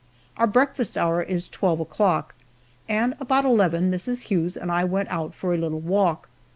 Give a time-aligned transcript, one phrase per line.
[0.35, 2.33] Our breakfast hour is twelve o'clock,
[2.89, 4.21] and about eleven Mrs.
[4.23, 6.27] Hughes and I went out for a little walk.